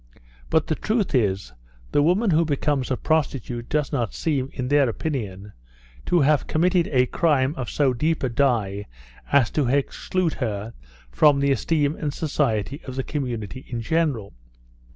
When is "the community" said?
12.95-13.63